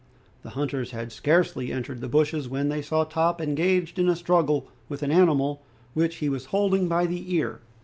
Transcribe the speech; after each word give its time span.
The 0.41 0.49
hunters 0.57 0.89
had 0.89 1.11
scarcely 1.11 1.71
entered 1.71 2.01
the 2.01 2.07
bushes 2.09 2.49
when 2.49 2.69
they 2.69 2.81
saw 2.81 3.03
Top 3.03 3.39
engaged 3.39 3.99
in 3.99 4.09
a 4.09 4.15
struggle 4.15 4.67
with 4.89 5.03
an 5.03 5.11
animal 5.11 5.61
which 5.93 6.15
he 6.15 6.27
was 6.27 6.45
holding 6.45 6.87
by 6.87 7.05
the 7.05 7.31
ear. 7.35 7.59